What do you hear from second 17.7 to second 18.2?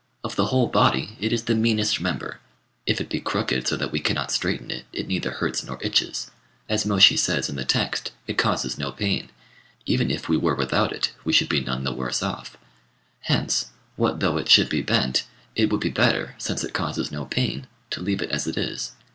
to